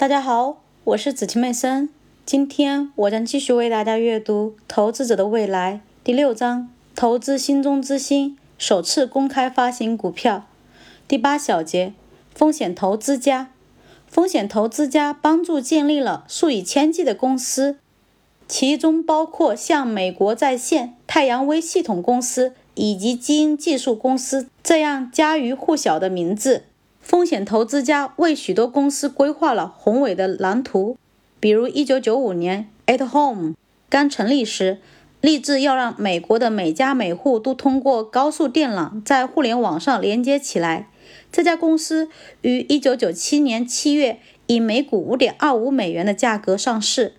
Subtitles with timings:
[0.00, 1.90] 大家好，我是紫晴妹森。
[2.24, 10.46] 今天我将继续为大家阅读《投资者的未来》第六章“投资心中之星”，首次公开发行股票。
[11.06, 11.92] 第八小节：
[12.34, 13.50] 风险投资家。
[14.06, 17.76] 风险投资家帮助建立了数以千计的公司，
[18.48, 26.64] 其中包括像美国在线、太阳微系统公司以及基因技术公司这样家喻户晓的名字。
[27.10, 30.96] 风险投资家为许多公司规划了宏伟的蓝图，
[31.40, 33.56] 比如1995年，At Home
[33.88, 34.78] 刚成立时，
[35.20, 40.86] 立志要让美国的每家每户都通过高速电缆在互联网上连接起来。
[41.32, 42.08] 这家公司
[42.42, 47.14] 于1997年7月以每股5.25美元的价格上市，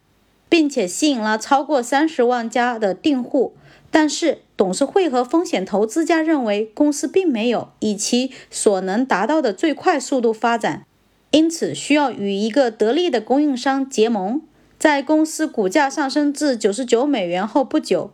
[0.48, 3.54] 并且吸引了超过30万家的订户。
[3.92, 10.86] 但是，董事会和风险投资家认为公司并没有以其所能达到的最快速度发展，
[11.32, 14.40] 因此需要与一个得力的供应商结盟。
[14.78, 18.12] 在公司股价上升至九十九美元后不久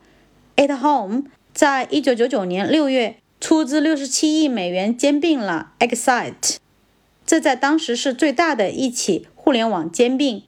[0.55, 6.55] ，At Home 在一九九九年六月出资六十七亿美元兼并了 Excite，
[7.25, 10.43] 这在当时是最大的一起互联网兼并。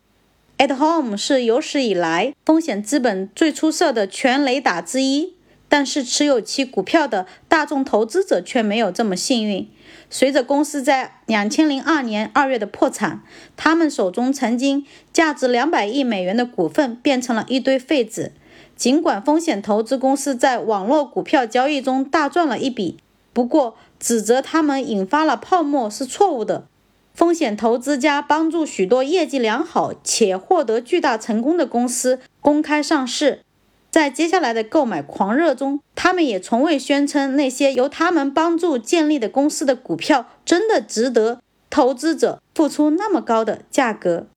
[0.57, 5.33] At Home 是有史以来风险资本最出色的全雷打之一，
[5.69, 9.69] 但是持有其股票的大众投资者却没有这么幸运。
[10.09, 13.21] 随着公司在两千零二年二月的破产，
[13.55, 18.33] 他们手中曾经价值两百亿美元的股份变成了一堆废纸。
[18.75, 22.97] 尽管风险投资公司在网络股票交易中大赚了一笔，
[23.33, 26.65] 不过指责他们引发了泡沫是错误的。
[27.13, 33.41] 风险投资家帮助许多业绩良好且获得巨大成功的公司公开上市。
[33.91, 44.27] 在接下来的购买狂热中，他们也从未宣称那些由他们帮助建立的公司的股票真的值得投资者付出那么高的价格。